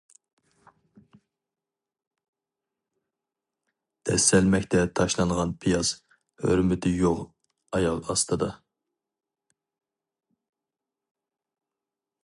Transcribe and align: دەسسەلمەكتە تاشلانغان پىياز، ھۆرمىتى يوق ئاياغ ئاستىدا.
دەسسەلمەكتە 4.09 4.79
تاشلانغان 5.01 5.53
پىياز، 5.65 5.93
ھۆرمىتى 6.47 6.95
يوق 7.03 7.23
ئاياغ 7.79 8.11
ئاستىدا. 8.17 8.49